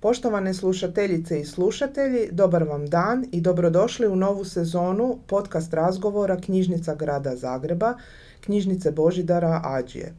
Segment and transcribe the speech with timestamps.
[0.00, 6.94] Poštovane slušateljice i slušatelji, dobar vam dan i dobrodošli u novu sezonu podcast razgovora Knjižnica
[6.94, 7.94] grada Zagreba,
[8.40, 10.14] Knjižnice Božidara Ađije.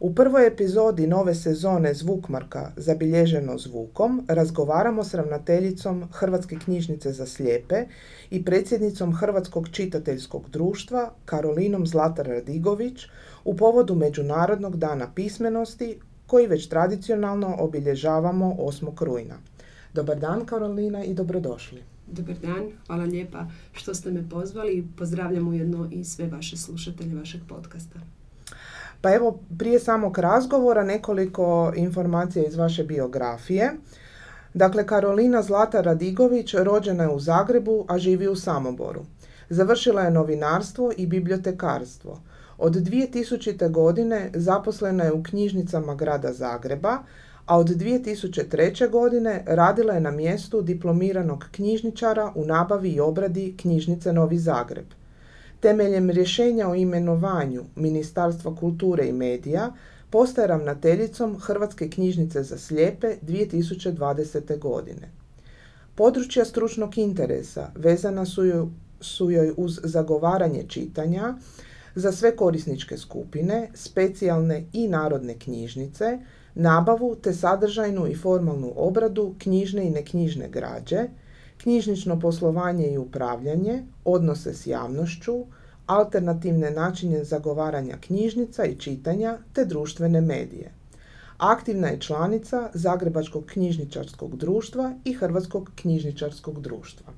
[0.00, 7.84] U prvoj epizodi nove sezone Zvukmarka zabilježeno zvukom razgovaramo s ravnateljicom Hrvatske knjižnice za slijepe
[8.30, 13.06] i predsjednicom Hrvatskog čitateljskog društva Karolinom Zlatar Radigović
[13.44, 19.04] u povodu Međunarodnog dana pismenosti koji već tradicionalno obilježavamo 8.
[19.04, 19.34] rujna.
[19.94, 21.82] Dobar dan Karolina i dobrodošli.
[22.06, 27.14] Dobar dan, hvala lijepa što ste me pozvali i pozdravljam ujedno i sve vaše slušatelje
[27.14, 28.00] vašeg podcasta.
[29.00, 33.72] Pa evo, prije samog razgovora nekoliko informacija iz vaše biografije.
[34.54, 39.04] Dakle, Karolina Zlata Radigović rođena je u Zagrebu, a živi u Samoboru.
[39.48, 42.20] Završila je novinarstvo i bibliotekarstvo.
[42.64, 43.70] Od 2000.
[43.70, 46.98] godine zaposlena je u knjižnicama grada Zagreba,
[47.46, 48.90] a od 2003.
[48.90, 54.84] godine radila je na mjestu diplomiranog knjižničara u nabavi i obradi knjižnice Novi Zagreb.
[55.60, 59.72] Temeljem rješenja o imenovanju Ministarstva kulture i medija
[60.10, 64.58] postaje ravnateljicom Hrvatske knjižnice za slijepe 2020.
[64.58, 65.10] godine.
[65.94, 68.66] Područja stručnog interesa vezana su joj,
[69.00, 71.34] su joj uz zagovaranje čitanja,
[71.94, 76.18] za sve korisničke skupine, specijalne i narodne knjižnice,
[76.54, 81.08] nabavu te sadržajnu i formalnu obradu knjižne i neknjižne građe,
[81.56, 85.44] knjižnično poslovanje i upravljanje, odnose s javnošću,
[85.86, 90.70] alternativne načine zagovaranja knjižnica i čitanja te društvene medije.
[91.38, 97.12] Aktivna je članica Zagrebačkog knjižničarskog društva i Hrvatskog knjižničarskog društva.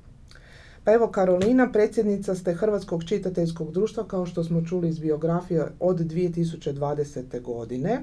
[0.85, 5.99] Pa evo Karolina, predsjednica ste Hrvatskog čitateljskog društva, kao što smo čuli iz biografije, od
[5.99, 7.41] 2020.
[7.41, 8.01] godine.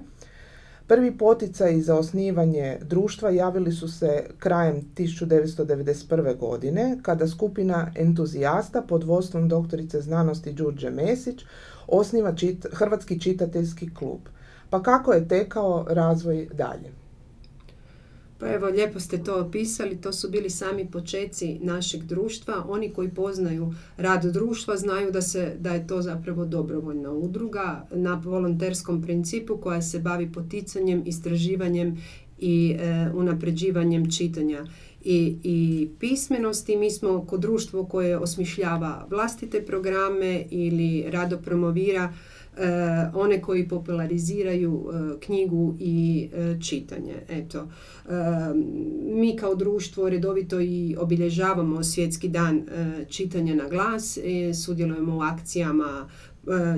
[0.87, 6.39] Prvi poticaj za osnivanje društva javili su se krajem 1991.
[6.39, 11.45] godine, kada skupina entuzijasta pod vodstvom doktorice znanosti Đurđe Mesić
[11.87, 12.35] osniva
[12.73, 14.21] Hrvatski čitateljski klub.
[14.71, 17.02] Pa kako je tekao razvoj dalje?
[18.43, 22.65] Pa evo, lijepo ste to opisali, to su bili sami počeci našeg društva.
[22.69, 28.23] Oni koji poznaju rad društva znaju da, se, da je to zapravo dobrovoljna udruga na
[28.25, 31.97] volonterskom principu koja se bavi poticanjem, istraživanjem
[32.39, 34.67] i e, unapređivanjem čitanja
[35.05, 36.77] i, i pismenosti.
[36.77, 42.13] Mi smo kod društvo koje osmišljava vlastite programe ili rado promovira
[43.15, 47.15] one koji populariziraju e, knjigu i e, čitanje.
[47.29, 47.69] Eto,
[49.15, 52.67] mi kao društvo redovito i obilježavamo svjetski dan
[53.09, 54.19] čitanja na glas,
[54.65, 56.32] sudjelujemo u akcijama E,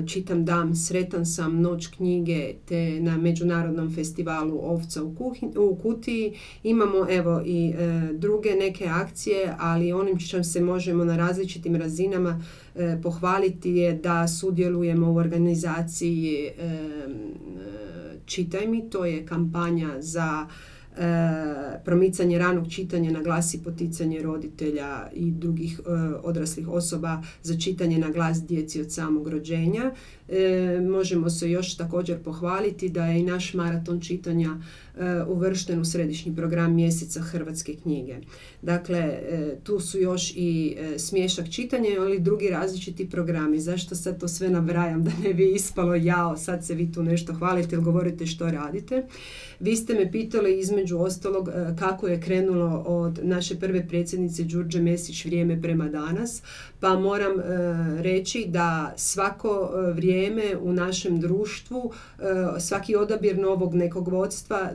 [0.07, 5.15] čitam dam, sretan sam, noć knjige, te na međunarodnom festivalu Ovca u,
[5.57, 6.33] u Kutiji.
[6.63, 12.41] Imamo evo i e, druge neke akcije, ali onim što se možemo na različitim razinama
[12.75, 16.49] e, pohvaliti je da sudjelujemo u organizaciji
[18.25, 20.74] Čitaj mi, to je kampanja za E,
[21.85, 25.91] promicanje ranog čitanja na glas i poticanje roditelja i drugih e,
[26.23, 29.91] odraslih osoba za čitanje na glas djeci od samog rođenja.
[30.29, 34.84] E, možemo se još također pohvaliti da je i naš maraton čitanja e,
[35.27, 38.15] uvršten u središnji program mjeseca Hrvatske knjige.
[38.61, 43.59] Dakle, e, tu su još i e, smješak čitanja, ali drugi različiti programi.
[43.59, 47.33] Zašto sad to sve nabrajam da ne bi ispalo jao, sad se vi tu nešto
[47.33, 49.05] hvalite ili govorite što radite.
[49.59, 55.25] Vi ste me pitali između ostalog kako je krenulo od naše prve predsjednice Đurđe Mesić
[55.25, 56.41] vrijeme prema danas,
[56.79, 57.33] pa moram
[57.99, 61.91] reći da svako vrijeme u našem društvu
[62.59, 64.71] svaki odabir novog nekog vodstva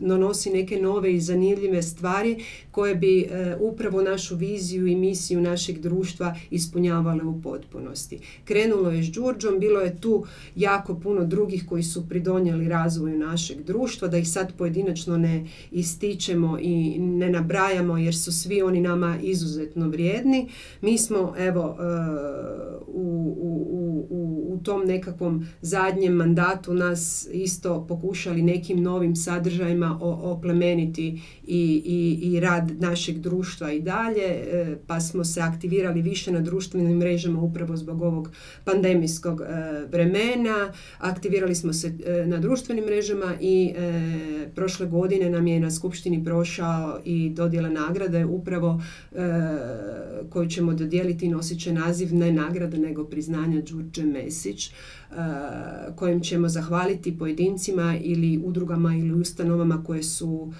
[0.00, 5.78] donosi neke nove i zanimljive stvari koje bi e, upravo našu viziju i misiju našeg
[5.78, 8.18] društva ispunjavale u potpunosti.
[8.44, 10.24] Krenulo je s Đurđom, bilo je tu
[10.56, 16.58] jako puno drugih koji su pridonijeli razvoju našeg društva, da ih sad pojedinačno ne ističemo
[16.60, 20.48] i ne nabrajamo jer su svi oni nama izuzetno vrijedni.
[20.80, 21.82] Mi smo evo e,
[22.86, 29.16] u, u, u, u tom nekakvom zadnjem mandatu nas isto pokušali nekim novim
[29.46, 36.02] sadržajima oplemeniti i, i, i rad našeg društva i dalje, e, pa smo se aktivirali
[36.02, 38.30] više na društvenim mrežama upravo zbog ovog
[38.64, 39.46] pandemijskog e,
[39.92, 40.72] vremena.
[40.98, 43.72] Aktivirali smo se e, na društvenim mrežama i
[44.54, 48.82] prošle godine nam je na skupštini prošao i dodjela nagrade upravo
[50.30, 54.70] koju ćemo dodijeliti nosit će naziv ne nagrade nego priznanja Đurđe Mesić
[55.96, 60.52] kojim ćemo zahvaliti pojedincima ili udrugama ili ustanovama koje su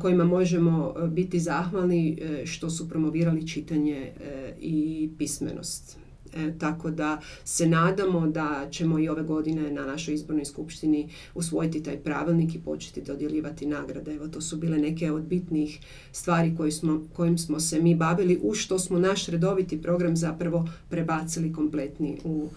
[0.00, 4.12] kojima možemo biti zahvalni što su promovirali čitanje
[4.60, 5.96] i pismenost.
[6.34, 11.82] E, tako da se nadamo da ćemo i ove godine na našoj izbornoj skupštini usvojiti
[11.82, 14.14] taj pravilnik i početi dodjeljivati nagrade.
[14.14, 15.78] Evo to su bile neke od bitnih
[16.12, 20.68] stvari koji smo, kojim smo se mi bavili u što smo naš redoviti program zapravo
[20.88, 22.48] prebacili kompletni u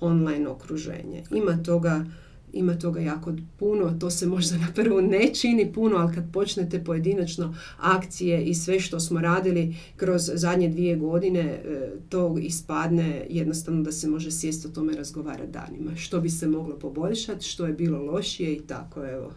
[0.00, 1.22] online okruženje.
[1.30, 2.04] Ima toga
[2.52, 6.84] ima toga jako puno, to se možda na prvu ne čini puno, ali kad počnete
[6.84, 13.82] pojedinačno akcije i sve što smo radili kroz zadnje dvije godine, e, to ispadne jednostavno
[13.82, 15.96] da se može sjesti o tome razgovarati danima.
[15.96, 19.32] Što bi se moglo poboljšati, što je bilo lošije i tako, evo.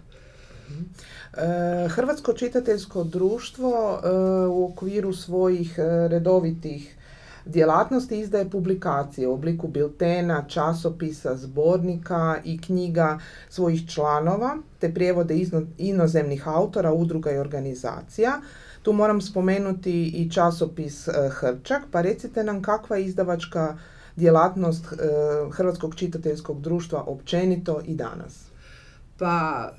[1.33, 4.09] E, Hrvatsko čitateljsko društvo e,
[4.47, 5.79] u okviru svojih
[6.09, 6.95] redovitih
[7.49, 13.19] djelatnosti izdaje publikacije u obliku biltena, časopisa, zbornika i knjiga
[13.49, 15.35] svojih članova, te prijevode
[15.77, 18.41] inozemnih autora, udruga i organizacija.
[18.81, 23.77] Tu moram spomenuti i časopis e, Hrčak, pa recite nam kakva je izdavačka
[24.15, 24.95] djelatnost e,
[25.51, 28.48] Hrvatskog čitateljskog društva općenito i danas.
[29.19, 29.69] Pa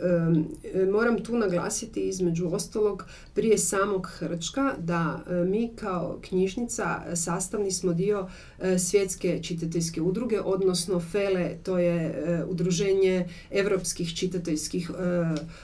[0.93, 3.05] moram tu naglasiti između ostalog
[3.35, 8.29] prije samog Hrčka da mi kao knjižnica sastavni smo dio
[8.61, 15.61] e, svjetske čitateljske udruge, odnosno FELE, to je e, udruženje europskih čitateljskih e,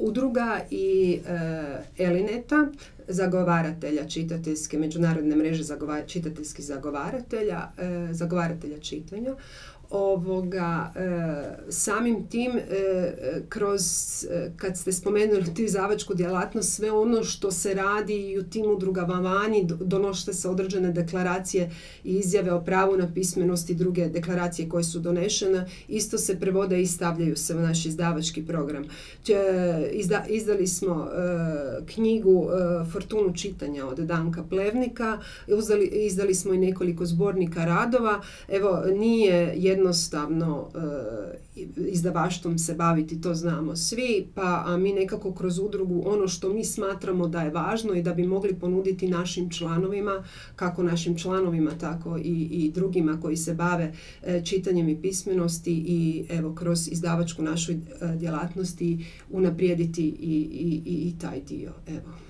[0.00, 1.18] udruga i
[1.98, 2.68] Elineta,
[3.08, 5.64] zagovaratelja čitateljske, međunarodne mreže
[6.06, 7.68] čitateljskih zagovaratelja,
[8.12, 9.36] zagovaratelja čitanja
[9.90, 12.62] ovoga e, samim tim e,
[13.48, 13.82] kroz
[14.30, 18.66] e, kad ste spomenuli ti zavačku djelatnost sve ono što se radi i u tim
[18.70, 21.70] udrugama vani donošte se određene deklaracije
[22.04, 26.82] i izjave o pravu na pismenost i druge deklaracije koje su donešene isto se prevode
[26.82, 28.84] i stavljaju se u naš izdavački program.
[30.28, 31.08] Izdali smo
[31.94, 32.48] knjigu
[32.96, 35.18] Fortunu čitanja od Danka Plevnika
[35.92, 41.46] izdali smo i nekoliko zbornika radova evo nije jednostavno e,
[41.76, 46.64] izdavaštvom se baviti, to znamo svi, pa a mi nekako kroz udrugu ono što mi
[46.64, 50.24] smatramo da je važno i da bi mogli ponuditi našim članovima,
[50.56, 53.92] kako našim članovima, tako i, i drugima koji se bave
[54.22, 57.76] e, čitanjem i pismenosti i evo kroz izdavačku našu e,
[58.16, 61.72] djelatnosti unaprijediti i, i, i taj dio.
[61.86, 62.25] Evo.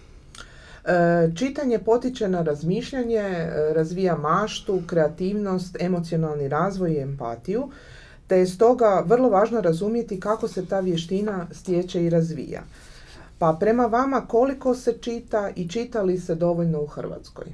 [0.87, 7.71] E, čitanje potiče na razmišljanje, e, razvija maštu, kreativnost, emocionalni razvoj i empatiju,
[8.27, 12.63] te je stoga vrlo važno razumjeti kako se ta vještina stječe i razvija.
[13.39, 17.47] Pa prema vama koliko se čita i čita li se dovoljno u Hrvatskoj?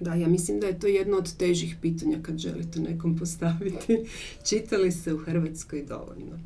[0.00, 4.06] Da, ja mislim da je to jedno od težih pitanja kad želite nekom postaviti.
[4.48, 6.38] čita li se u Hrvatskoj dovoljno?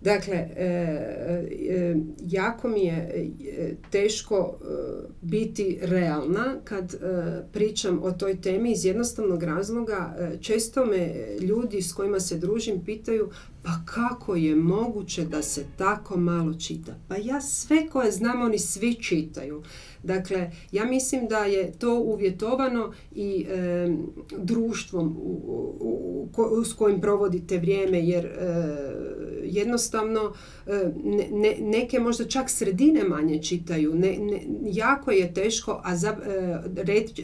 [0.00, 4.58] Dakle, e, e, jako mi je e, teško
[5.22, 6.96] biti realna kad
[7.52, 10.16] pričam o toj temi iz jednostavnog razloga.
[10.40, 13.30] Često me ljudi s kojima se družim pitaju
[13.62, 16.94] pa kako je moguće da se tako malo čita?
[17.08, 19.62] Pa ja sve koje znam, oni svi čitaju.
[20.02, 23.46] Dakle, ja mislim da je to uvjetovano i
[24.36, 28.28] društvom u, s kojim provodite vrijeme, jer
[29.50, 30.32] jednostavno
[30.66, 30.92] e,
[31.30, 33.94] ne, neke možda čak sredine manje čitaju.
[33.94, 34.18] Ne,
[34.62, 36.58] jako je teško a za, e,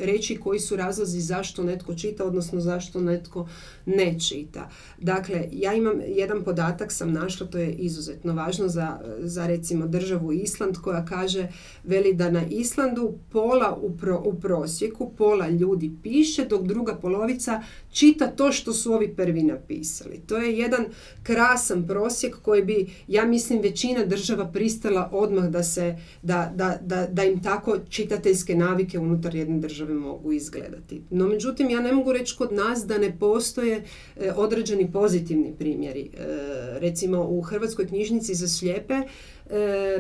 [0.01, 3.49] reći koji su razlozi zašto netko čita, odnosno zašto netko
[3.87, 4.71] ne čita.
[4.99, 10.33] Dakle, ja imam jedan podatak sam našla, to je izuzetno važno za, za recimo državu
[10.33, 11.49] Island koja kaže,
[11.85, 18.27] veli da na Islandu pola u, u prosjeku, pola ljudi piše, dok druga polovica čita
[18.27, 20.21] to što su ovi prvi napisali.
[20.27, 20.85] To je jedan
[21.23, 27.07] krasan prosjek koji bi, ja mislim, većina država pristala odmah da, se, da, da, da,
[27.07, 31.03] da im tako čitateljske navike unutar jedne države mogu izgledati.
[31.11, 33.85] No, međutim, ja ne mogu reći kod nas da ne postoje
[34.17, 36.11] e, određeni pozitivni primjeri.
[36.17, 39.07] E, recimo, u Hrvatskoj knjižnici za slijepe e,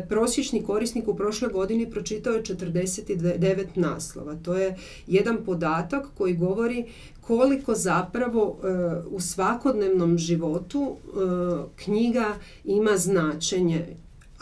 [0.08, 4.34] prosječni korisnik u prošloj godini pročitao je 49 naslova.
[4.34, 6.84] To je jedan podatak koji govori
[7.20, 8.66] koliko zapravo e,
[9.10, 10.96] u svakodnevnom životu
[11.76, 13.86] knjiga ima značenje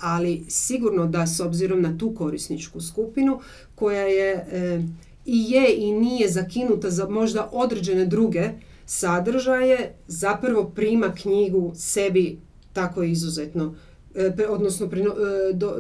[0.01, 3.41] ali sigurno da s obzirom na tu korisničku skupinu
[3.75, 4.83] koja je e,
[5.27, 8.51] i je i nije zakinuta za možda određene druge
[8.87, 12.39] sadržaje zapravo prima knjigu sebi
[12.73, 13.75] tako izuzetno
[14.49, 14.89] odnosno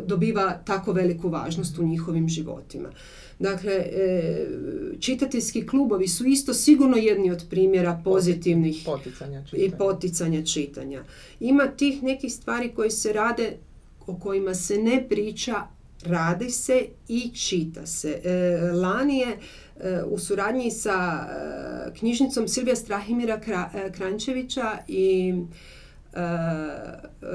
[0.07, 2.89] dobiva tako veliku važnost u njihovim životima.
[3.39, 4.47] Dakle, e,
[5.01, 11.05] čitateljski klubovi su isto sigurno jedni od primjera pozitivnih poticanja i poticanja čitanja.
[11.41, 13.57] Ima tih nekih stvari koje se rade,
[14.07, 15.55] o kojima se ne priča,
[16.05, 18.21] radi se i čita se.
[18.25, 19.39] E, lani je e,
[20.07, 21.27] u suradnji sa
[21.99, 23.41] knjižnicom Silvija Strahimira
[23.93, 25.35] Krančevića i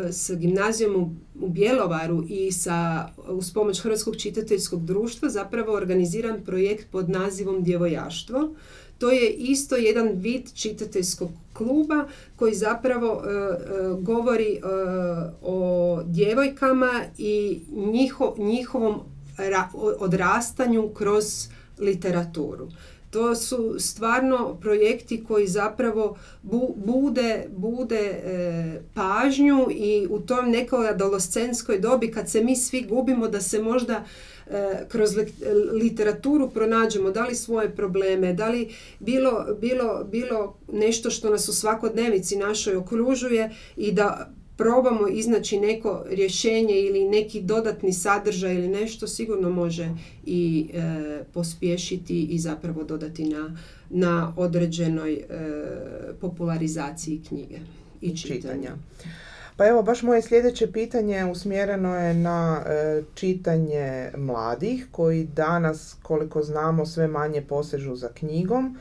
[0.10, 7.10] s gimnazijom u Bjelovaru i sa, uz pomoć Hrvatskog čitateljskog društva zapravo organiziran projekt pod
[7.10, 8.50] nazivom Djevojaštvo.
[8.98, 13.30] To je isto jedan vid čitateljskog kluba koji zapravo e,
[14.02, 14.60] govori e,
[15.42, 17.62] o djevojkama i
[18.38, 19.00] njihovom
[20.00, 21.48] odrastanju kroz
[21.80, 22.70] literaturu.
[23.12, 26.18] To su stvarno projekti koji zapravo
[26.76, 33.28] bude, bude e, pažnju i u tom nekoj adolescenskoj dobi kad se mi svi gubimo
[33.28, 34.04] da se možda
[34.48, 35.18] e, kroz
[35.72, 38.70] literaturu pronađemo da li svoje probleme, da li
[39.00, 44.30] bilo, bilo, bilo nešto što nas u svakodnevici našoj okružuje i da
[44.60, 49.90] probamo iznaći neko rješenje ili neki dodatni sadržaj ili nešto sigurno može
[50.26, 53.58] i e, pospješiti i zapravo dodati na,
[53.90, 55.24] na određenoj e,
[56.22, 57.60] popularizaciji knjige
[58.02, 58.72] i čitanja.
[59.58, 66.44] Pa evo, baš moje sljedeće pitanje usmjereno je na e, čitanje mladih koji danas, koliko
[66.44, 68.78] znamo, sve manje posežu za knjigom.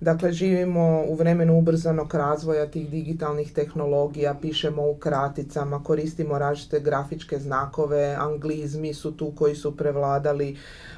[0.00, 7.38] Dakle, živimo u vremenu ubrzanog razvoja tih digitalnih tehnologija, pišemo u kraticama, koristimo različite grafičke
[7.38, 10.56] znakove, anglizmi su tu koji su prevladali.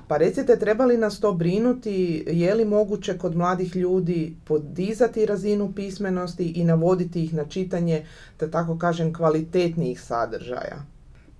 [0.09, 2.25] Pa recite, treba li nas to brinuti?
[2.27, 8.07] Je li moguće kod mladih ljudi podizati razinu pismenosti i navoditi ih na čitanje,
[8.41, 10.83] da tako kažem, kvalitetnijih sadržaja?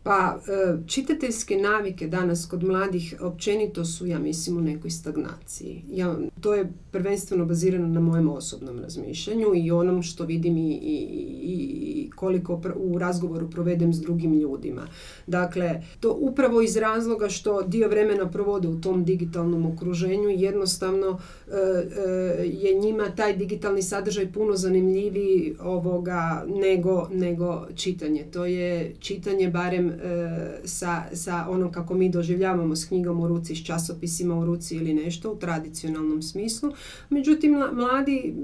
[0.03, 5.85] Pa e, čitateljske navike danas kod mladih općenito su, ja mislim, u nekoj stagnaciji.
[5.91, 10.97] Ja, to je prvenstveno bazirano na mojem osobnom razmišljanju i onom što vidim i, i,
[11.43, 14.83] i koliko u razgovoru provedem s drugim ljudima.
[15.27, 21.19] Dakle, to upravo iz razloga što dio vremena provode u tom digitalnom okruženju jednostavno
[21.49, 28.25] e, e, je njima taj digitalni sadržaj puno zanimljiviji ovoga nego, nego čitanje.
[28.33, 33.57] To je čitanje barem E, sa, sa onom kako mi doživljavamo s knjigom u ruci,
[33.57, 36.73] s časopisima u ruci ili nešto u tradicionalnom smislu.
[37.11, 38.35] Međutim, mladi,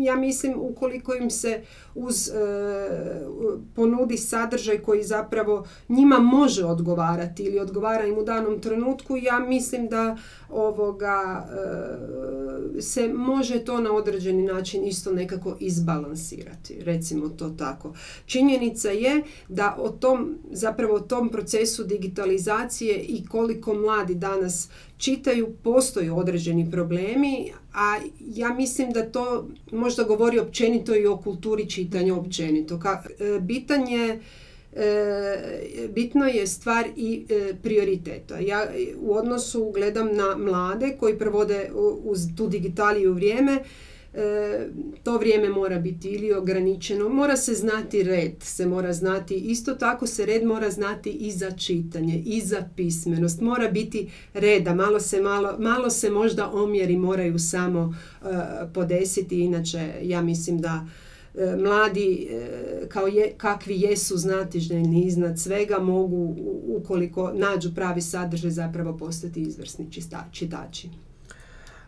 [0.00, 1.62] ja mislim, ukoliko im se
[1.94, 2.32] uz e,
[3.74, 9.88] ponudi sadržaj koji zapravo njima može odgovarati ili odgovara im u danom trenutku, ja mislim
[9.88, 10.16] da
[10.50, 11.48] ovoga
[12.76, 17.94] e, se može to na određeni način isto nekako izbalansirati, recimo to tako.
[18.26, 26.12] Činjenica je da o tom zapravo tom procesu digitalizacije i koliko mladi danas čitaju, postoje
[26.12, 32.80] određeni problemi, a ja mislim da to možda govori općenito i o kulturi čitanja općenito.
[32.80, 34.20] Ka, e, bitan je
[34.76, 38.38] E, bitno je stvar i e, prioriteta.
[38.38, 38.66] Ja
[39.00, 41.70] u odnosu gledam na mlade koji provode
[42.04, 43.58] uz tu digitaliju vrijeme
[45.02, 50.06] to vrijeme mora biti ili ograničeno, mora se znati red, se mora znati, isto tako
[50.06, 55.20] se red mora znati i za čitanje, i za pismenost, mora biti reda, malo se,
[55.20, 58.28] malo, malo se možda omjeri moraju samo uh,
[58.74, 60.86] podesiti, inače ja mislim da
[61.34, 62.28] e, mladi
[62.88, 69.88] kao je, kakvi jesu znatiželjni iznad svega mogu ukoliko nađu pravi sadržaj zapravo postati izvrsni
[70.32, 70.88] čitači.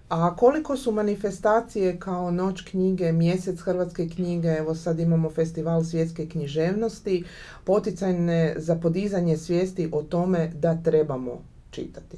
[0.09, 6.29] A koliko su manifestacije kao Noć knjige, Mjesec hrvatske knjige, evo sad imamo Festival svjetske
[6.29, 7.25] književnosti,
[7.65, 12.17] poticajne za podizanje svijesti o tome da trebamo čitati?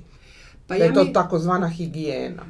[0.67, 2.43] Pa da je to takozvana higijena.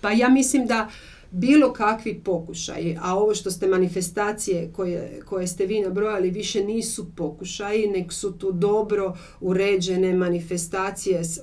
[0.00, 0.88] Pa ja mislim da
[1.34, 7.06] bilo kakvi pokušaji, a ovo što ste manifestacije koje, koje ste vi nabrojali više nisu
[7.16, 11.40] pokušaji, nek su tu dobro uređene manifestacije sa,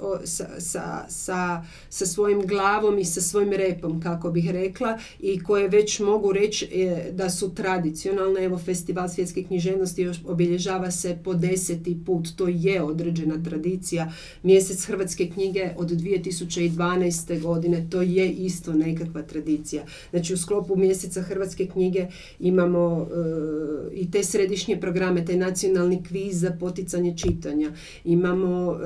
[0.59, 5.99] sa, sa, sa svojim glavom i sa svojim repom, kako bih rekla, i koje već
[5.99, 8.43] mogu reći e, da su tradicionalne.
[8.43, 14.11] Evo, Festival svjetske književnosti obilježava se po deseti put, to je određena tradicija.
[14.43, 17.41] Mjesec Hrvatske knjige od 2012.
[17.41, 20.09] godine, to je isto nekakva tradicija institucija.
[20.11, 22.07] Znači u sklopu mjeseca Hrvatske knjige
[22.39, 23.07] imamo
[23.93, 27.71] i te središnje programe, taj nacionalni kviz za poticanje čitanja.
[28.03, 28.79] Imamo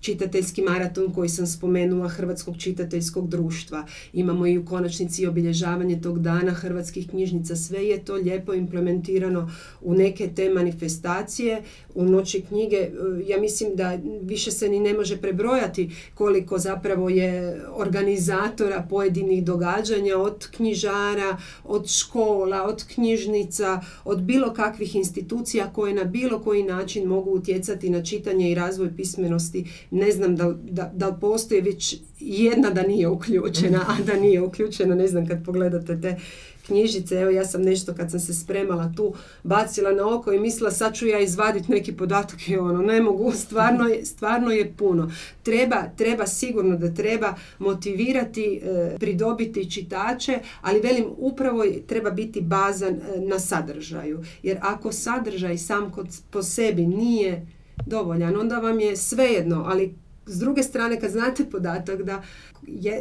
[0.00, 3.86] čitateljski maraton koji sam spomenula Hrvatskog čitateljskog društva.
[4.12, 7.56] Imamo i u konačnici obilježavanje tog dana hrvatskih knjižnica.
[7.56, 11.62] Sve je to lijepo implementirano u neke te manifestacije.
[11.94, 12.90] U noći knjige
[13.26, 20.16] ja mislim da više se ni ne može prebrojati koliko zapravo je organizatora pojedinih događanja
[20.16, 27.08] od knjižara, od škola, od knjižnica, od bilo kakvih institucija koje na bilo koji način
[27.08, 29.66] mogu utjecati na čitanje i razvoj pismenosti.
[29.90, 34.94] Ne znam da, da, da postoji već jedna da nije uključena, a da nije uključena,
[34.94, 36.16] ne znam kad pogledate te
[36.66, 40.70] knjižice, evo ja sam nešto kad sam se spremala tu bacila na oko i mislila
[40.70, 45.12] sad ću ja izvaditi neki podatak i ono ne mogu, stvarno je, stvarno je puno.
[45.42, 52.94] Treba, treba sigurno da treba motivirati, e, pridobiti čitače, ali velim upravo treba biti bazan
[52.94, 54.22] e, na sadržaju.
[54.42, 57.46] Jer ako sadržaj sam kod, po sebi nije
[57.86, 59.94] dovoljan, onda vam je svejedno, ali
[60.26, 62.22] s druge strane, kad znate podatak da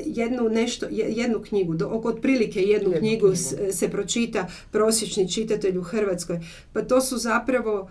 [0.05, 3.35] jednu, nešto, jednu knjigu, do, oko otprilike jednu, knjigu,
[3.71, 6.39] se pročita prosječni čitatelj u Hrvatskoj,
[6.73, 7.89] pa to su zapravo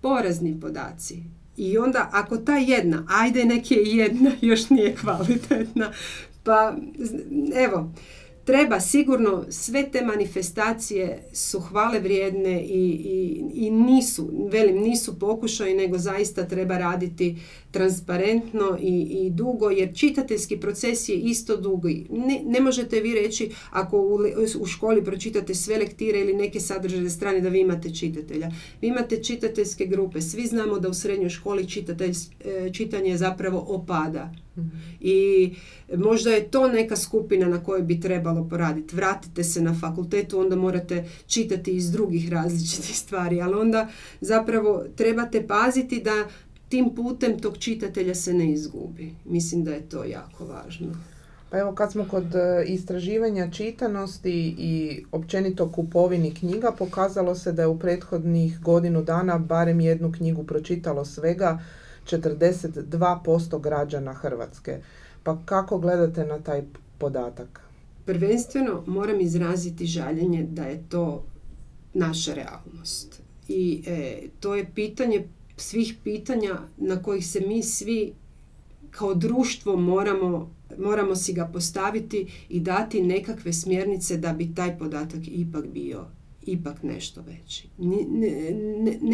[0.00, 1.22] porazni podaci.
[1.56, 5.92] I onda ako ta jedna, ajde neke jedna još nije kvalitetna,
[6.44, 6.76] pa
[7.54, 7.92] evo,
[8.44, 15.74] treba sigurno sve te manifestacije su hvale vrijedne i, i, i nisu, velim, nisu pokušaj,
[15.74, 17.36] nego zaista treba raditi
[17.72, 22.06] transparentno i, i dugo, jer čitateljski proces je isto dugi.
[22.10, 24.18] Ne, ne možete vi reći ako u,
[24.60, 28.50] u školi pročitate sve lektire ili neke sadržaje strane da vi imate čitatelja.
[28.80, 30.20] Vi imate čitateljske grupe.
[30.20, 32.12] Svi znamo da u srednjoj školi čitatelj,
[32.44, 34.32] e, čitanje zapravo opada.
[34.56, 34.68] Mhm.
[35.00, 35.50] I
[35.96, 38.96] možda je to neka skupina na kojoj bi trebalo poraditi.
[38.96, 43.88] Vratite se na fakultetu, onda morate čitati iz drugih različitih stvari, ali onda
[44.20, 46.28] zapravo trebate paziti da
[46.72, 49.14] tim putem tog čitatelja se ne izgubi.
[49.24, 50.86] Mislim da je to jako važno.
[51.50, 57.62] Pa evo kad smo kod e, istraživanja čitanosti i općenito kupovini knjiga, pokazalo se da
[57.62, 61.58] je u prethodnih godinu dana barem jednu knjigu pročitalo svega
[62.06, 64.78] 42% građana Hrvatske.
[65.22, 66.62] Pa kako gledate na taj
[66.98, 67.60] podatak?
[68.04, 71.24] Prvenstveno moram izraziti žaljenje da je to
[71.94, 73.20] naša realnost.
[73.48, 78.12] I e, to je pitanje svih pitanja na kojih se mi svi
[78.90, 85.20] kao društvo moramo, moramo si ga postaviti i dati nekakve smjernice da bi taj podatak
[85.26, 86.06] ipak bio
[86.46, 87.68] ipak nešto veći.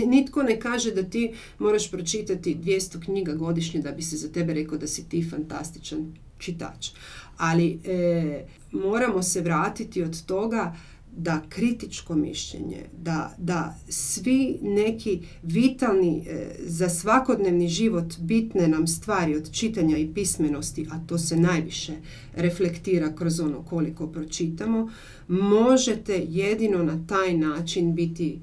[0.06, 4.54] nitko ne kaže da ti moraš pročitati 200 knjiga godišnje da bi se za tebe
[4.54, 6.90] rekao da si ti fantastičan čitač.
[7.36, 10.76] Ali e, moramo se vratiti od toga
[11.16, 19.36] da kritičko mišljenje, da, da svi neki vitalni e, za svakodnevni život bitne nam stvari
[19.36, 21.92] od čitanja i pismenosti, a to se najviše
[22.34, 24.90] reflektira kroz ono koliko pročitamo,
[25.28, 28.40] možete jedino na taj način biti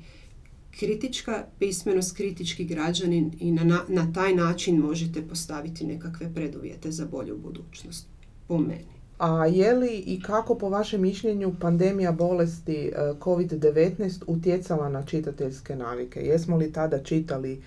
[0.80, 7.38] kritička pismenost, kritički građanin i na, na taj način možete postaviti nekakve preduvjete za bolju
[7.38, 8.08] budućnost,
[8.47, 8.94] po meni.
[9.17, 15.75] A je li i kako po vašem mišljenju pandemija bolesti e, COVID-19 utjecala na čitateljske
[15.75, 16.19] navike?
[16.19, 17.62] Jesmo li tada čitali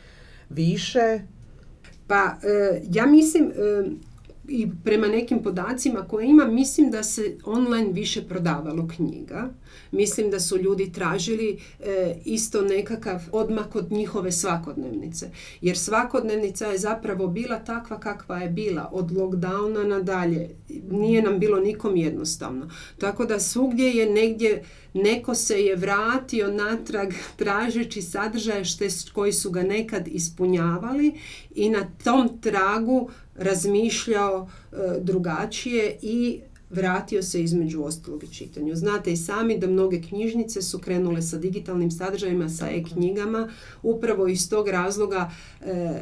[0.49, 1.21] više?
[2.07, 3.53] Pa e, ja mislim e,
[4.49, 9.51] i prema nekim podacima koje imam, mislim da se online više prodavalo knjiga.
[9.93, 15.31] Mislim da su ljudi tražili e, isto nekakav odmak od njihove svakodnevnice.
[15.61, 18.91] Jer svakodnevnica je zapravo bila takva kakva je bila.
[18.93, 20.51] Od lockdowna nadalje.
[20.91, 22.71] Nije nam bilo nikom jednostavno.
[22.99, 28.63] Tako da svugdje je negdje neko se je vratio natrag tražeći sadržaje
[29.13, 31.15] koji su ga nekad ispunjavali
[31.55, 38.77] i na tom tragu razmišljao e, drugačije i vratio se između ostalog i čitanju.
[38.77, 43.49] Znate i sami da mnoge knjižnice su krenule sa digitalnim sadržajima, sa e-knjigama.
[43.83, 46.01] Upravo iz tog razloga e,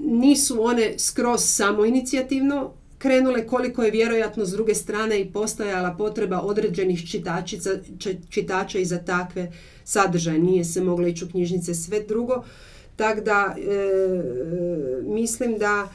[0.00, 6.40] nisu one skroz samo inicijativno krenule koliko je vjerojatno s druge strane i postojala potreba
[6.40, 7.70] određenih čitačica,
[8.30, 9.52] čitača i za takve
[9.84, 10.38] sadržaje.
[10.38, 12.44] Nije se moglo ići u knjižnice sve drugo.
[12.96, 13.62] Tako da e,
[15.02, 15.88] mislim da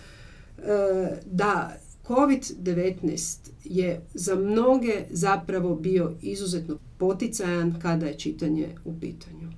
[1.25, 1.77] da
[2.07, 9.49] COVID-19 je za mnoge zapravo bio izuzetno poticajan kada je čitanje u pitanju.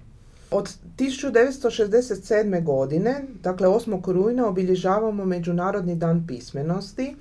[0.52, 2.64] Od 1967.
[2.64, 4.12] godine, dakle 8.
[4.12, 7.16] rujna, obilježavamo Međunarodni dan pismenosti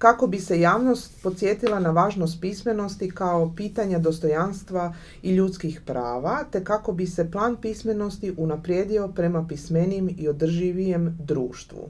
[0.00, 6.64] kako bi se javnost podsjetila na važnost pismenosti kao pitanja dostojanstva i ljudskih prava, te
[6.64, 11.88] kako bi se plan pismenosti unaprijedio prema pismenim i održivijem društvu.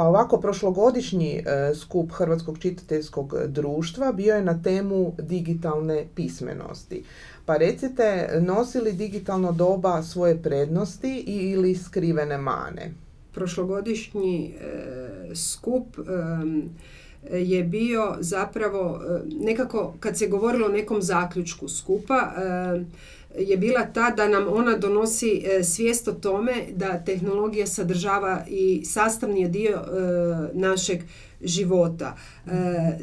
[0.00, 7.02] Pa ovako, prošlogodišnji e, skup Hrvatskog čitateljskog društva bio je na temu digitalne pismenosti.
[7.46, 12.92] Pa recite, nosi li digitalno doba svoje prednosti ili skrivene mane?
[13.34, 15.96] Prošlogodišnji e, skup
[17.32, 22.32] je bio zapravo e, nekako kad se govorilo o nekom zaključku skupa
[23.38, 28.84] je bila ta da nam ona donosi e, svijest o tome da tehnologija sadržava i
[28.84, 29.82] sastavni dio e,
[30.52, 31.00] našeg
[31.40, 32.16] života.
[32.46, 32.50] E,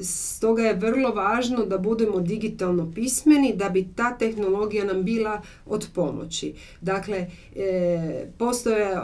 [0.03, 5.87] stoga je vrlo važno da budemo digitalno pismeni da bi ta tehnologija nam bila od
[5.95, 6.53] pomoći.
[6.81, 7.27] Dakle,
[8.37, 8.97] postoje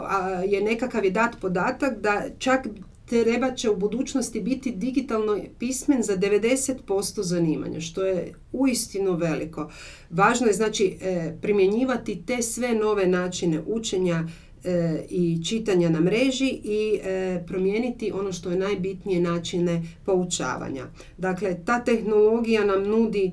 [0.45, 2.67] je nekakav je dat podatak da čak
[3.21, 9.71] treba će u budućnosti biti digitalno pismen za 90% zanimanja, što je uistinu veliko.
[10.09, 14.23] Važno je znači e, primjenjivati te sve nove načine učenja
[14.63, 20.85] e, i čitanja na mreži i e, promijeniti ono što je najbitnije načine poučavanja.
[21.17, 23.31] Dakle, ta tehnologija nam nudi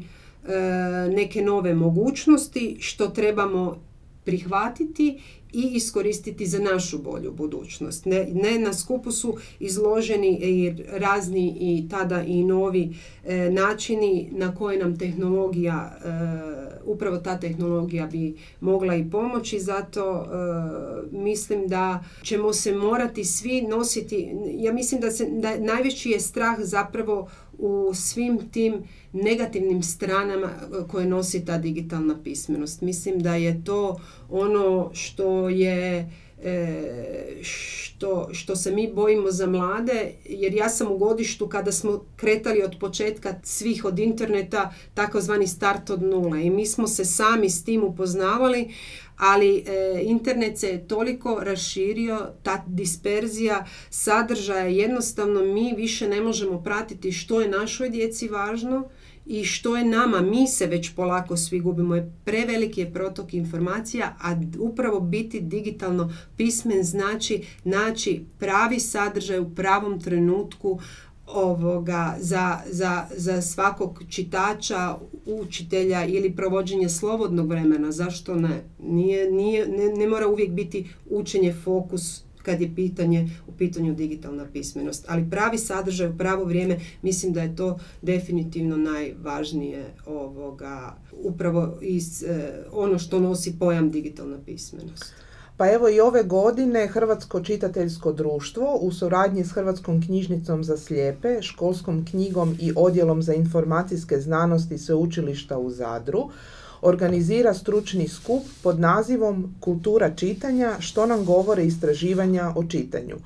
[1.11, 3.83] neke nove mogućnosti što trebamo
[4.25, 5.19] prihvatiti
[5.53, 8.05] i iskoristiti za našu bolju budućnost.
[8.05, 14.55] Ne, ne na skupu su izloženi i razni i tada i novi e, načini na
[14.55, 22.05] koje nam tehnologija, e, upravo ta tehnologija bi mogla i pomoći, zato e, mislim da
[22.23, 27.29] ćemo se morati svi nositi, ja mislim da, se, da najveći je strah zapravo
[27.61, 32.81] u svim tim negativnim stranama e, koje nosi ta digitalna pismenost.
[32.81, 36.11] Mislim da je to ono što je
[36.43, 36.83] e,
[37.43, 42.63] što, što se mi bojimo za mlade, jer ja sam u godištu kada smo kretali
[42.63, 47.65] od početka svih od interneta, takozvani start od nula i mi smo se sami s
[47.65, 48.71] tim upoznavali,
[49.21, 56.63] ali e, internet se je toliko raširio, ta disperzija sadržaja, jednostavno mi više ne možemo
[56.63, 58.89] pratiti što je našoj djeci važno
[59.27, 64.17] i što je nama, mi se već polako svi gubimo, je preveliki je protok informacija,
[64.21, 70.81] a upravo biti digitalno pismen znači naći pravi sadržaj u pravom trenutku,
[71.35, 78.65] ovoga za, za, za svakog čitača, učitelja ili provođenje slobodnog vremena, zašto ne?
[78.79, 84.47] Nije, nije, ne, ne mora uvijek biti učenje fokus kad je pitanje u pitanju digitalna
[84.53, 85.05] pismenost.
[85.09, 92.23] Ali pravi sadržaj u pravo vrijeme mislim da je to definitivno najvažnije ovoga upravo iz
[92.23, 95.15] e, ono što nosi pojam digitalna pismenost.
[95.61, 101.43] Pa evo i ove godine Hrvatsko čitateljsko društvo u suradnji s Hrvatskom knjižnicom za slijepe,
[101.43, 106.31] školskom knjigom i odjelom za informacijske znanosti Sveučilišta u Zadru
[106.83, 113.17] organizira stručni skup pod nazivom Kultura čitanja što nam govore istraživanja o čitanju.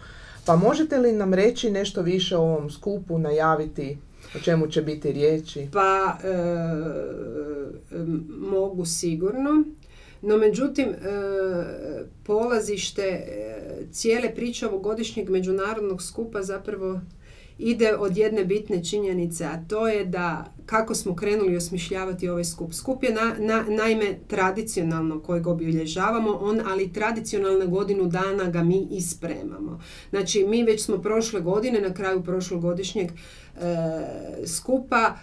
[0.46, 3.98] Pa možete li nam reći nešto više o ovom skupu, najaviti
[4.36, 5.68] o čemu će biti riječi?
[5.72, 6.34] Pa e,
[8.50, 9.64] mogu sigurno.
[10.24, 10.94] No međutim, e,
[12.24, 13.54] polazište e,
[13.92, 17.00] cijele priče ovogodišnjeg međunarodnog skupa zapravo
[17.58, 22.72] ide od jedne bitne činjenice, a to je da kako smo krenuli osmišljavati ovaj skup.
[22.72, 28.88] Skup je na, na, naime tradicionalno kojeg obilježavamo, on, ali tradicionalno godinu dana ga mi
[28.90, 29.80] ispremamo.
[30.10, 33.14] Znači, mi već smo prošle godine, na kraju prošlogodišnjeg e,
[34.46, 35.14] skupa,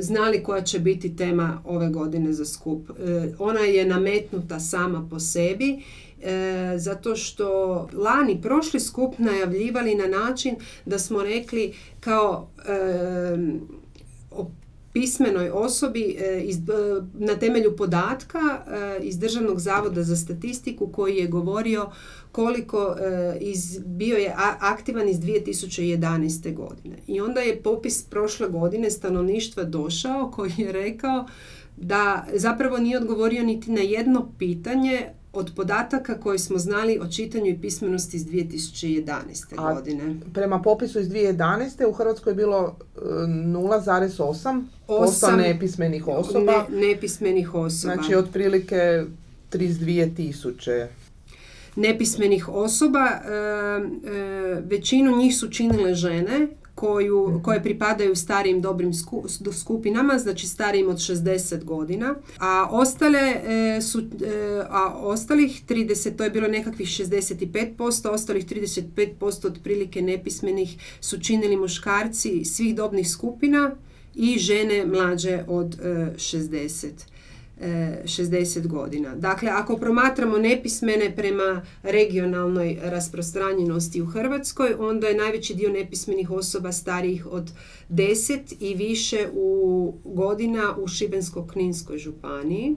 [0.00, 2.90] znali koja će biti tema ove godine za skup.
[2.90, 5.82] E, ona je nametnuta sama po sebi
[6.22, 10.56] e, zato što lani prošli skup najavljivali na način
[10.86, 12.48] da smo rekli kao
[14.92, 16.16] pismenoj osobi
[17.14, 18.38] na temelju podatka
[19.02, 21.90] iz Državnog zavoda za statistiku koji je govorio
[22.32, 26.54] koliko e, iz, bio je aktivan iz 2011.
[26.54, 26.96] godine.
[27.06, 31.26] I onda je popis prošle godine stanovništva došao koji je rekao
[31.76, 37.46] da zapravo nije odgovorio niti na jedno pitanje od podataka koje smo znali o čitanju
[37.46, 39.12] i pismenosti iz 2011.
[39.56, 40.14] A godine.
[40.34, 41.86] Prema popisu iz 2011.
[41.86, 46.66] u Hrvatskoj je bilo 0,8% e, nepismenih osoba.
[46.70, 47.94] Ne, nepismenih osoba.
[47.94, 49.04] Znači otprilike
[49.52, 50.88] 32 tisuće
[51.76, 53.06] nepismenih osoba.
[53.06, 53.32] E, e,
[54.60, 56.48] većinu njih su činile žene
[56.80, 58.92] koju, koje pripadaju starijim dobrim
[59.52, 66.24] skupinama, znači starijim od 60 godina, a ostale e, su, e, a ostalih 30, to
[66.24, 73.70] je bilo nekakvih 65%, ostalih 35% otprilike nepismenih su činili muškarci svih dobnih skupina
[74.14, 77.09] i žene mlađe od 60.
[77.60, 79.14] 60 godina.
[79.14, 86.72] Dakle, ako promatramo nepismene prema regionalnoj rasprostranjenosti u Hrvatskoj, onda je najveći dio nepismenih osoba
[86.72, 87.50] starijih od
[87.90, 92.76] 10 i više u godina u Šibensko-Kninskoj županiji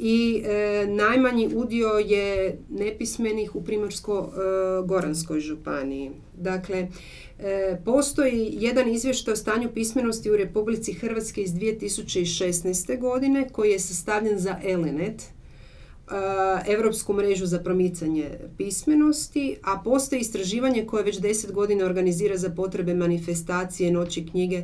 [0.00, 6.10] i e, najmanji udio je nepismenih u Primorsko-Goranskoj županiji.
[6.36, 6.88] Dakle, e,
[7.84, 13.00] postoji jedan izvještaj o stanju pismenosti u Republici Hrvatske iz 2016.
[13.00, 15.22] godine koji je sastavljen za Elenet,
[16.66, 22.94] Europsku mrežu za promicanje pismenosti, a postoji istraživanje koje već deset godina organizira za potrebe
[22.94, 24.62] manifestacije Noći knjige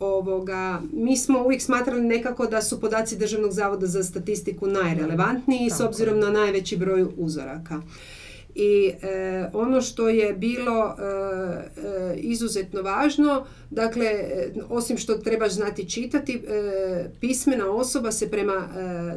[0.00, 5.80] ovoga, mi smo uvijek smatrali nekako da su podaci Državnog zavoda za statistiku najrelevantniji s
[5.80, 7.82] obzirom na najveći broj uzoraka.
[8.54, 14.10] I e, ono što je bilo e, e, izuzetno važno, dakle,
[14.68, 16.42] osim što trebaš znati čitati,
[17.20, 18.68] pismena osoba se prema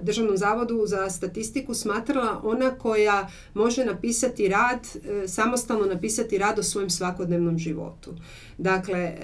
[0.02, 4.88] Državnom zavodu za statistiku smatrala ona koja može napisati rad,
[5.28, 8.14] samostalno napisati rad o svojem svakodnevnom životu.
[8.64, 9.16] Dakle,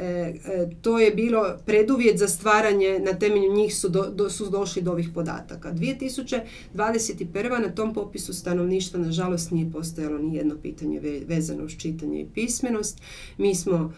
[0.81, 5.09] to je bilo preduvjet za stvaranje, na temelju njih su, do, su došli do ovih
[5.13, 5.73] podataka.
[5.73, 7.61] 2021.
[7.61, 13.01] na tom popisu stanovništva nažalost nije postojalo ni jedno pitanje vezano uz čitanje i pismenost.
[13.37, 13.93] Mi smo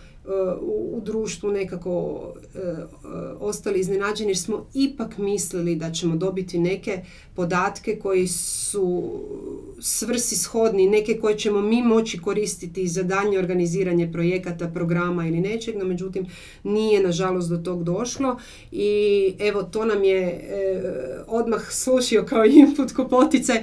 [0.62, 2.22] u društvu nekako
[2.56, 2.84] e, e,
[3.40, 7.02] ostali iznenađeni jer smo ipak mislili da ćemo dobiti neke
[7.36, 9.20] podatke koji su
[9.80, 15.86] svrsishodni, neke koje ćemo mi moći koristiti za daljnje organiziranje projekata, programa ili nečeg, no
[15.86, 16.26] međutim
[16.64, 18.38] nije nažalost do tog došlo.
[18.72, 20.82] I evo to nam je e,
[21.28, 23.54] odmah slušio kao input ko potice,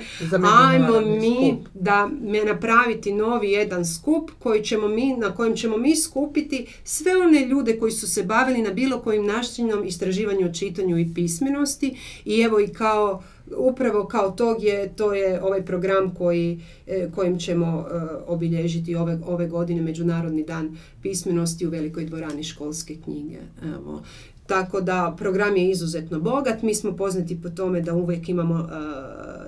[0.68, 5.96] ajmo mi da me napraviti novi jedan skup koji ćemo mi, na kojem ćemo mi
[5.96, 6.47] skupiti
[6.84, 11.96] sve one ljude koji su se bavili na bilo kojim načinom istraživanju čitanju i pismenosti
[12.24, 13.22] i evo i kao
[13.56, 19.18] upravo kao tog je to je ovaj program koji, e, kojim ćemo e, obilježiti ove,
[19.26, 23.36] ove godine Međunarodni dan pismenosti u velikoj dvorani školske knjige.
[23.62, 24.02] Evo.
[24.48, 26.62] Tako da program je izuzetno bogat.
[26.62, 28.64] Mi smo poznati po tome da uvijek imamo e,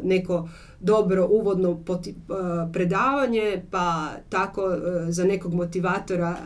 [0.03, 0.49] neko
[0.81, 1.85] dobro uvodno
[2.73, 4.77] predavanje, pa tako
[5.09, 6.37] za nekog motivatora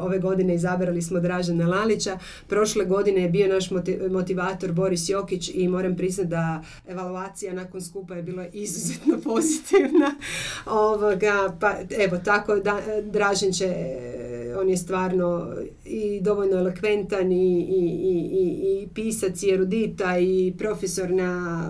[0.00, 2.18] ove godine izabrali smo Dražena Lalića.
[2.48, 3.70] Prošle godine je bio naš
[4.10, 10.14] motivator Boris Jokić i moram priznati da evaluacija nakon skupa je bila izuzetno pozitivna.
[10.66, 13.74] Ovoga, pa evo tako da, Dražen će
[14.60, 21.10] on je stvarno i dovoljno elokventan i, i, i, i pisac i erudita i profesor
[21.10, 21.62] na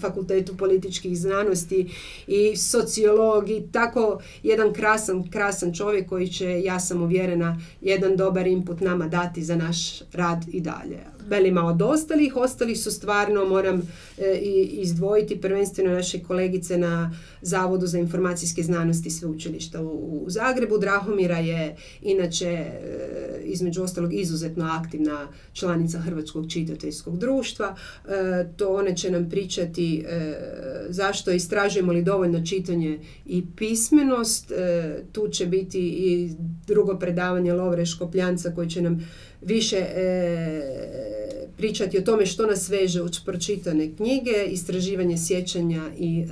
[0.00, 1.90] fakultetu političkih znanosti
[2.26, 8.46] i sociolog i tako jedan krasan, krasan čovjek koji će, ja sam uvjerena, jedan dobar
[8.46, 12.36] input nama dati za naš rad i dalje velima od ostalih.
[12.36, 13.82] Ostalih su stvarno, moram
[14.18, 14.38] e,
[14.70, 20.78] izdvojiti prvenstveno naše kolegice na Zavodu za informacijske znanosti sveučilišta u, Zagrebu.
[20.78, 22.70] Drahomira je inače e,
[23.44, 27.76] između ostalog izuzetno aktivna članica Hrvatskog čitateljskog društva.
[28.04, 30.04] E, to one će nam pričati
[30.88, 34.52] zašto istražujemo li dovoljno čitanje i pismenost.
[35.12, 36.30] Tu će biti i
[36.66, 39.06] drugo predavanje Lovre Škopljanca koji će nam
[39.44, 40.62] više e,
[41.56, 46.26] pričati o tome što nas veže uz pročitane knjige, istraživanje sjećanja i e,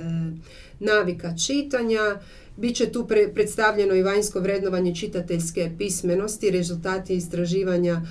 [0.79, 2.19] navika čitanja.
[2.57, 8.01] Biće tu predstavljeno i vanjsko vrednovanje čitateljske pismenosti, rezultati istraživanja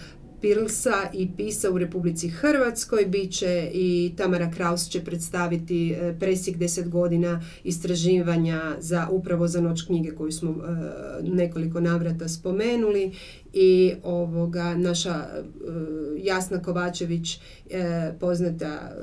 [0.42, 3.06] Pilsa i Pisa u Republici Hrvatskoj.
[3.06, 9.82] Biće i Tamara Kraus će predstaviti e, presjek deset godina istraživanja za upravo za noć
[9.82, 10.54] knjige koju smo e,
[11.22, 13.12] nekoliko navrata spomenuli
[13.52, 15.42] i ovoga naša e,
[16.16, 17.40] Jasna Kovačević
[18.20, 18.96] poznata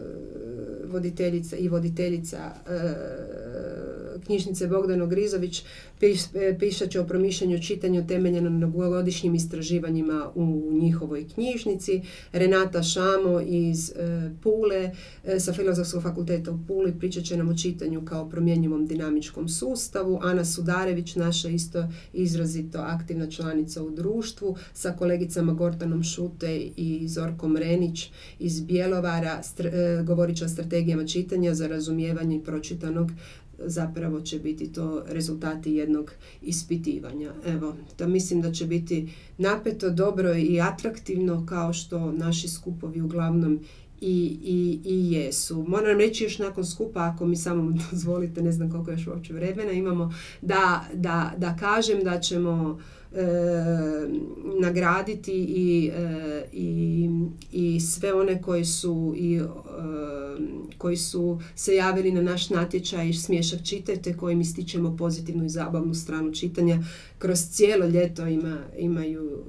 [0.88, 2.52] voditeljica i voditeljica
[4.26, 5.64] knjižnice Bogdano Grizović
[6.60, 12.02] pišat će o promišljanju čitanju temeljeno na godišnjim istraživanjima u njihovoj knjižnici.
[12.32, 13.94] Renata Šamo iz
[14.44, 14.92] Pule
[15.40, 20.20] sa Filozofskog fakulteta u Puli pričat će nam o čitanju kao promjenjivom dinamičkom sustavu.
[20.22, 24.39] Ana Sudarević, naša isto izrazito aktivna članica u društvu,
[24.74, 31.54] sa kolegicama Gortanom Šute i Zorkom Renić iz Bjelovara, e, govorit će o strategijama čitanja
[31.54, 33.12] za razumijevanje pročitanog
[33.66, 37.34] zapravo će biti to rezultati jednog ispitivanja.
[37.46, 43.60] Evo, da mislim da će biti napeto, dobro i atraktivno kao što naši skupovi uglavnom
[44.02, 45.66] i, i, i jesu.
[45.68, 49.72] Moram reći još nakon skupa, ako mi samo dozvolite, ne znam koliko još uopće vremena
[49.72, 52.80] imamo, da, da, da kažem da ćemo
[54.60, 57.10] nagraditi i, e, i,
[57.52, 59.48] i sve one koji su i e,
[60.78, 66.34] koji su se javili na naš natječaj Smješak čitajte kojim ističemo pozitivnu i zabavnu stranu
[66.34, 66.84] čitanja.
[67.18, 69.44] Kroz cijelo ljeto ima, imaju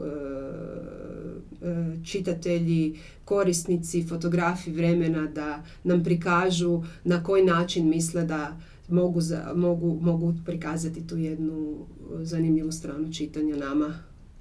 [2.05, 8.57] čitatelji, korisnici, fotografi vremena da nam prikažu na koji način misle da
[8.91, 11.87] mogu, za, mogu, mogu prikazati tu jednu
[12.23, 13.95] zanimljivu stranu čitanja nama.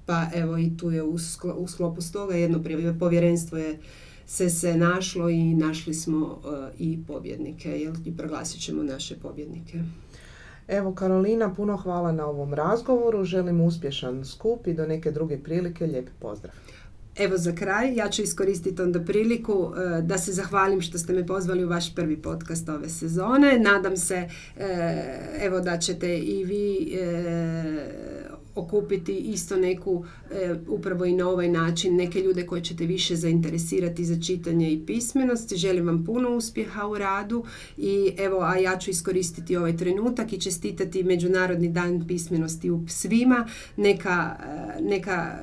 [0.06, 1.16] Pa evo i tu je u,
[1.56, 2.62] u sklopu stoga jedno
[2.98, 3.78] povjerenstvo je
[4.26, 7.94] se se našlo i našli smo uh, i pobjednike jel?
[8.04, 9.82] i proglasit ćemo naše pobjednike.
[10.68, 13.24] Evo Karolina, puno hvala na ovom razgovoru.
[13.24, 15.86] Želim uspješan skup i do neke druge prilike.
[15.86, 16.52] Lijep pozdrav.
[17.16, 21.26] Evo za kraj, ja ću iskoristiti onda priliku e, da se zahvalim što ste me
[21.26, 23.58] pozvali u vaš prvi podcast ove sezone.
[23.58, 25.04] Nadam se e,
[25.40, 31.96] evo da ćete i vi e, okupiti isto neku, e, upravo i na ovaj način,
[31.96, 35.54] neke ljude koje ćete više zainteresirati za čitanje i pismenost.
[35.54, 37.44] Želim vam puno uspjeha u radu
[37.76, 43.46] i evo, a ja ću iskoristiti ovaj trenutak i čestitati Međunarodni dan pismenosti u svima.
[43.76, 44.36] Neka,
[44.78, 45.38] e, neka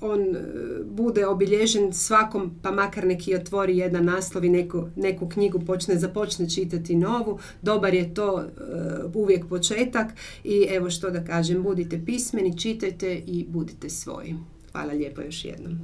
[0.00, 0.40] on e,
[0.84, 6.50] bude obilježen svakom, pa makar neki otvori jedan naslov i neku, neku knjigu počne, započne
[6.50, 7.38] čitati novu.
[7.62, 8.44] Dobar je to
[9.14, 10.06] uvijek početak
[10.44, 14.34] i evo što da kažem, budite pismeni pismeni, čitajte i budite svoji.
[14.72, 15.78] Hvala lijepo još jednom.